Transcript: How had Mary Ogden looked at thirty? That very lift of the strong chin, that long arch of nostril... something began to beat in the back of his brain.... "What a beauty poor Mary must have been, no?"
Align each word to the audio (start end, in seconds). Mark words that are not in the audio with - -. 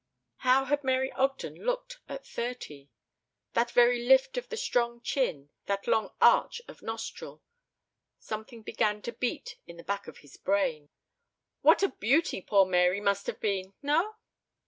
How 0.37 0.65
had 0.65 0.83
Mary 0.83 1.11
Ogden 1.11 1.53
looked 1.63 1.99
at 2.09 2.25
thirty? 2.25 2.89
That 3.53 3.69
very 3.69 4.03
lift 4.03 4.35
of 4.35 4.49
the 4.49 4.57
strong 4.57 4.99
chin, 5.01 5.51
that 5.67 5.85
long 5.85 6.09
arch 6.19 6.59
of 6.67 6.81
nostril... 6.81 7.43
something 8.17 8.63
began 8.63 9.03
to 9.03 9.11
beat 9.11 9.59
in 9.67 9.77
the 9.77 9.83
back 9.83 10.07
of 10.07 10.17
his 10.25 10.37
brain.... 10.37 10.89
"What 11.61 11.83
a 11.83 11.89
beauty 11.89 12.41
poor 12.41 12.65
Mary 12.65 12.99
must 12.99 13.27
have 13.27 13.39
been, 13.39 13.75
no?" 13.83 14.15